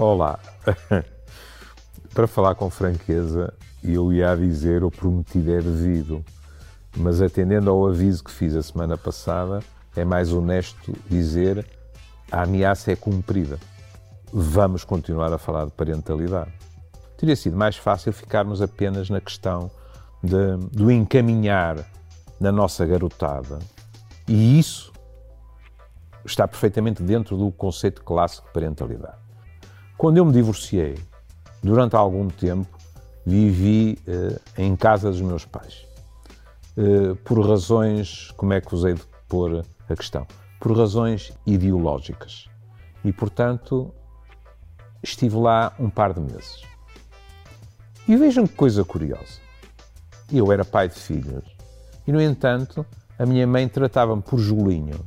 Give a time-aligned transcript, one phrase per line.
[0.00, 0.38] Olá.
[2.14, 3.52] Para falar com franqueza,
[3.84, 6.24] eu ia dizer o prometido é devido,
[6.96, 9.60] mas atendendo ao aviso que fiz a semana passada,
[9.94, 11.66] é mais honesto dizer
[12.32, 13.58] a ameaça é cumprida.
[14.32, 16.50] Vamos continuar a falar de parentalidade.
[17.18, 19.70] Teria sido mais fácil ficarmos apenas na questão
[20.22, 21.76] de, do encaminhar
[22.40, 23.58] na nossa garotada.
[24.26, 24.94] E isso
[26.24, 29.19] está perfeitamente dentro do conceito clássico de parentalidade.
[30.00, 30.98] Quando eu me divorciei,
[31.62, 32.78] durante algum tempo,
[33.26, 35.86] vivi uh, em casa dos meus pais.
[36.74, 40.26] Uh, por razões, como é que usei de pôr a questão?
[40.58, 42.48] Por razões ideológicas.
[43.04, 43.92] E, portanto,
[45.02, 46.62] estive lá um par de meses.
[48.08, 49.38] E vejam que coisa curiosa.
[50.32, 51.44] Eu era pai de filhos
[52.06, 52.86] e, no entanto,
[53.18, 55.04] a minha mãe tratava-me por Julinho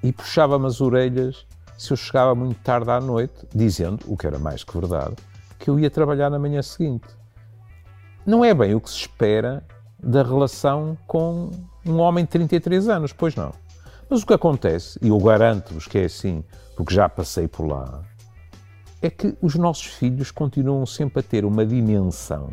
[0.00, 1.44] e puxava-me as orelhas
[1.78, 5.14] se eu chegava muito tarde à noite, dizendo, o que era mais que verdade,
[5.60, 7.06] que eu ia trabalhar na manhã seguinte.
[8.26, 9.64] Não é bem o que se espera
[9.98, 11.50] da relação com
[11.86, 13.52] um homem de 33 anos, pois não.
[14.10, 16.42] Mas o que acontece, e eu garanto-vos que é assim,
[16.76, 18.02] porque já passei por lá,
[19.00, 22.52] é que os nossos filhos continuam sempre a ter uma dimensão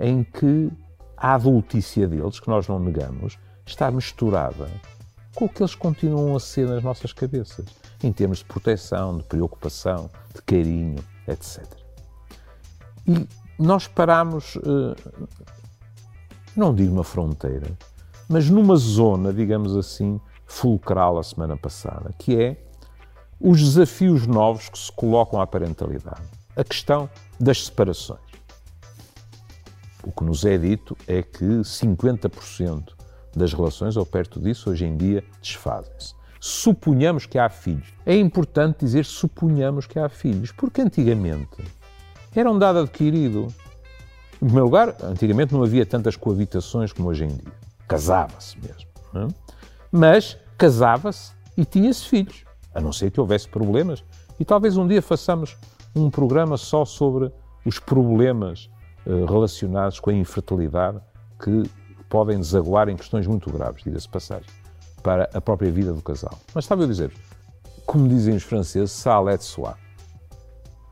[0.00, 0.70] em que
[1.16, 4.68] a adultícia deles, que nós não negamos, está misturada
[5.36, 7.66] com o que eles continuam a ser nas nossas cabeças,
[8.02, 11.62] em termos de proteção, de preocupação, de carinho, etc.
[13.06, 15.28] E nós paramos, eh,
[16.56, 17.70] não digo uma fronteira,
[18.26, 22.56] mas numa zona, digamos assim, fulcral a semana passada, que é
[23.38, 26.22] os desafios novos que se colocam à parentalidade.
[26.56, 28.20] A questão das separações.
[30.02, 32.95] O que nos é dito é que 50%
[33.36, 36.14] das relações, ou perto disso, hoje em dia, desfazem-se.
[36.40, 37.92] Suponhamos que há filhos.
[38.04, 41.62] É importante dizer suponhamos que há filhos, porque antigamente
[42.34, 43.48] era um dado adquirido.
[44.36, 47.52] Em primeiro lugar, antigamente não havia tantas coabitações como hoje em dia.
[47.86, 48.86] Casava-se mesmo.
[49.14, 49.28] É?
[49.90, 54.04] Mas casava-se e tinha-se filhos, a não ser que houvesse problemas.
[54.38, 55.56] E talvez um dia façamos
[55.94, 57.32] um programa só sobre
[57.64, 58.70] os problemas
[59.06, 61.00] uh, relacionados com a infertilidade
[61.42, 61.64] que
[62.08, 64.48] podem desaguar em questões muito graves, diga-se passagem,
[65.02, 66.38] para a própria vida do casal.
[66.54, 67.12] Mas estava a dizer,
[67.84, 69.74] como dizem os franceses, ça allait de soi.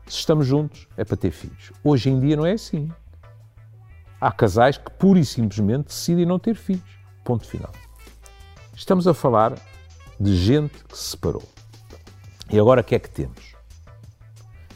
[0.07, 1.71] Se estamos juntos, é para ter filhos.
[1.83, 2.91] Hoje em dia não é assim.
[4.21, 6.99] Há casais que pura e simplesmente decidem não ter filhos.
[7.23, 7.71] Ponto final.
[8.75, 9.55] Estamos a falar
[10.19, 11.43] de gente que se separou.
[12.49, 13.55] E agora o que é que temos?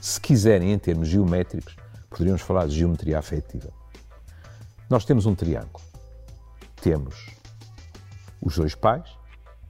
[0.02, 1.76] Se quiserem, em termos geométricos,
[2.10, 3.70] poderíamos falar de geometria afetiva.
[4.90, 5.89] Nós temos um triângulo.
[6.82, 7.16] Temos
[8.42, 9.10] os dois pais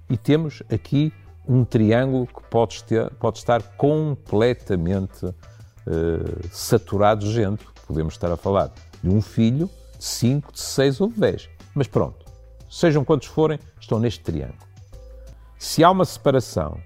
[0.09, 1.13] e temos aqui
[1.47, 5.35] um triângulo que pode, ter, pode estar completamente uh,
[6.51, 7.65] saturado de gente.
[7.87, 8.71] Podemos estar a falar
[9.03, 11.49] de um filho, de 5, de 6 ou de 10.
[11.73, 12.25] Mas pronto,
[12.69, 14.59] sejam quantos forem, estão neste triângulo.
[15.57, 16.79] Se há uma separação,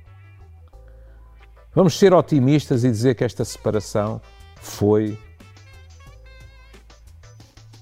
[1.75, 4.21] vamos ser otimistas e dizer que esta separação
[4.55, 5.19] foi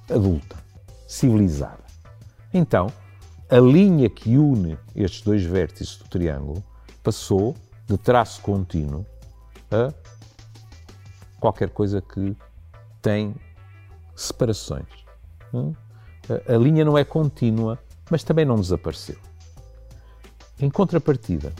[0.09, 0.57] adulta,
[1.07, 1.91] civilizada.
[2.53, 2.91] Então,
[3.50, 6.63] a linha que une estes dois vértices do triângulo
[7.03, 7.56] passou
[7.88, 9.06] de traço contínuo
[9.69, 9.94] a
[11.39, 12.35] qualquer coisa que
[13.01, 13.35] tem
[14.16, 14.88] separações.
[15.53, 15.73] Hum?
[16.47, 17.79] A linha não é contínua,
[18.09, 19.18] mas também não desapareceu.
[20.59, 21.51] Em contrapartida,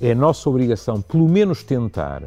[0.00, 2.24] é nossa obrigação, pelo menos, tentar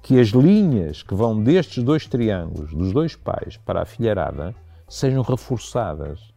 [0.00, 4.54] que as linhas que vão destes dois triângulos, dos dois pais, para a filharada,
[4.88, 6.32] sejam reforçadas.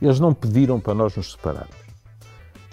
[0.00, 1.74] Eles não pediram para nós nos separarmos.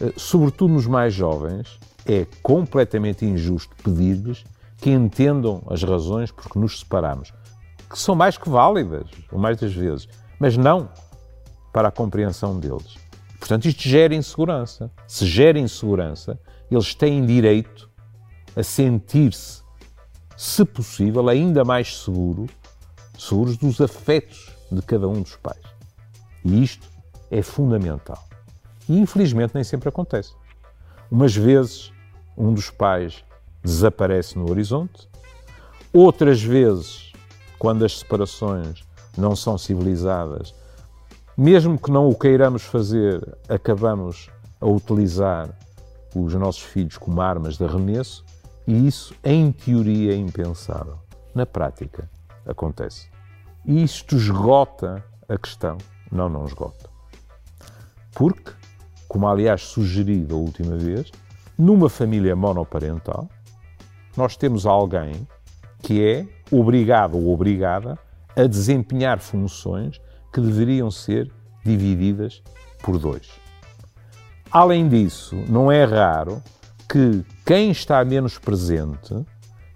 [0.02, 4.44] Eh, sobretudo nos mais jovens, é completamente injusto pedir-lhes
[4.78, 7.34] que entendam as razões por que nos separamos,
[7.90, 10.90] que são mais que válidas, ou mais das vezes, mas não
[11.72, 12.96] para a compreensão deles.
[13.40, 14.92] Portanto, isto gera insegurança.
[15.08, 16.40] Se gera insegurança,
[16.70, 17.90] eles têm direito
[18.56, 19.62] a sentir-se,
[20.38, 22.48] se possível, ainda mais seguro,
[23.18, 25.64] seguros dos afetos de cada um dos pais.
[26.46, 26.90] E isto
[27.34, 28.24] é fundamental.
[28.88, 30.34] E infelizmente nem sempre acontece.
[31.10, 31.92] Umas vezes
[32.38, 33.24] um dos pais
[33.64, 35.10] desaparece no horizonte,
[35.92, 37.12] outras vezes,
[37.58, 38.84] quando as separações
[39.18, 40.54] não são civilizadas,
[41.36, 44.30] mesmo que não o queiramos fazer, acabamos
[44.62, 45.50] a utilizar
[46.16, 48.24] os nossos filhos como armas de arremesso
[48.68, 51.00] e isso, em teoria, é impensável.
[51.34, 52.10] Na prática,
[52.46, 53.10] acontece.
[53.66, 55.78] E isto esgota a questão?
[56.12, 56.93] Não, não esgota.
[58.14, 58.52] Porque,
[59.08, 61.12] como aliás sugeri da última vez,
[61.58, 63.28] numa família monoparental,
[64.16, 65.28] nós temos alguém
[65.82, 67.98] que é obrigado ou obrigada
[68.36, 70.00] a desempenhar funções
[70.32, 71.32] que deveriam ser
[71.64, 72.42] divididas
[72.82, 73.30] por dois.
[74.52, 76.42] Além disso, não é raro
[76.90, 79.16] que quem está menos presente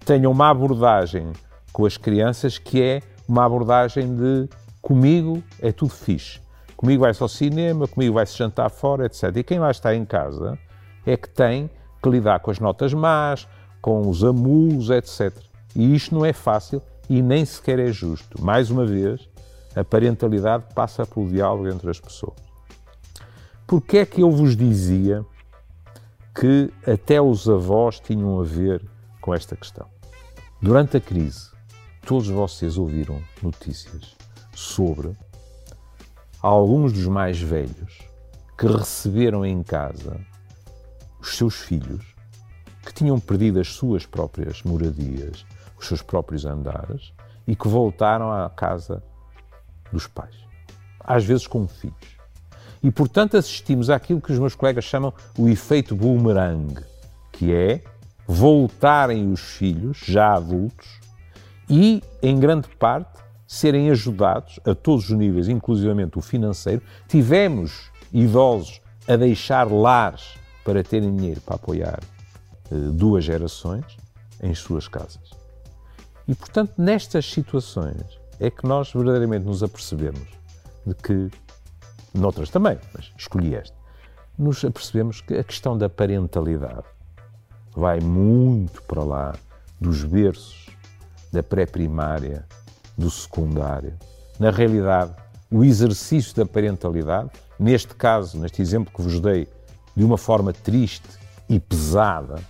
[0.04, 1.32] tenha uma abordagem
[1.72, 4.48] com as crianças que é uma abordagem de
[4.80, 6.40] comigo é tudo fixe.
[6.78, 9.36] Comigo vai-se ao cinema, comigo vai-se jantar fora, etc.
[9.36, 10.56] E quem lá está em casa
[11.04, 11.68] é que tem
[12.00, 13.48] que lidar com as notas más,
[13.82, 15.36] com os amulos, etc.
[15.74, 16.80] E isto não é fácil
[17.10, 18.40] e nem sequer é justo.
[18.40, 19.28] Mais uma vez,
[19.74, 22.36] a parentalidade passa pelo diálogo entre as pessoas.
[23.66, 25.26] Porquê é que eu vos dizia
[26.32, 28.88] que até os avós tinham a ver
[29.20, 29.88] com esta questão?
[30.62, 31.50] Durante a crise,
[32.06, 34.16] todos vocês ouviram notícias
[34.54, 35.16] sobre
[36.42, 37.98] alguns dos mais velhos
[38.56, 40.20] que receberam em casa
[41.20, 42.14] os seus filhos
[42.84, 45.44] que tinham perdido as suas próprias moradias,
[45.78, 47.12] os seus próprios andares
[47.46, 49.02] e que voltaram à casa
[49.92, 50.34] dos pais,
[51.00, 52.18] às vezes com filhos.
[52.82, 56.80] E, portanto, assistimos àquilo que os meus colegas chamam o efeito boomerang,
[57.32, 57.82] que é
[58.26, 61.00] voltarem os filhos, já adultos,
[61.68, 63.18] e, em grande parte,
[63.48, 66.82] serem ajudados a todos os níveis, inclusivamente o financeiro.
[67.08, 72.00] Tivemos idosos a deixar lares para terem dinheiro para apoiar
[72.70, 73.86] eh, duas gerações
[74.42, 75.30] em suas casas.
[76.28, 80.28] E, portanto, nestas situações é que nós verdadeiramente nos apercebemos
[80.86, 81.30] de que,
[82.14, 83.74] noutras também, mas escolhi esta,
[84.38, 86.84] nos apercebemos que a questão da parentalidade
[87.74, 89.34] vai muito para lá
[89.80, 90.68] dos berços
[91.32, 92.46] da pré-primária,
[92.98, 93.94] do secundário.
[94.38, 95.14] Na realidade,
[95.50, 99.48] o exercício da parentalidade, neste caso, neste exemplo que vos dei,
[99.96, 101.08] de uma forma triste
[101.48, 102.42] e pesada,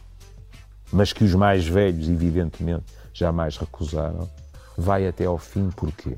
[0.90, 4.28] mas que os mais velhos, evidentemente, jamais recusaram,
[4.76, 6.16] vai até ao fim porquê?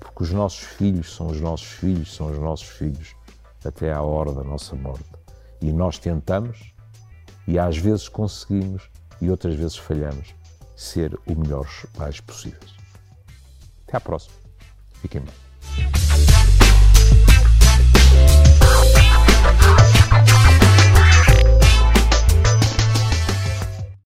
[0.00, 3.14] Porque os nossos filhos são os nossos filhos, são os nossos filhos
[3.64, 5.04] até à hora da nossa morte.
[5.60, 6.74] E nós tentamos,
[7.46, 8.90] e às vezes conseguimos,
[9.20, 10.34] e outras vezes falhamos
[10.76, 12.81] ser o melhores pais possíveis.
[13.92, 14.34] Até a próxima.
[15.02, 15.34] Fiquem bem.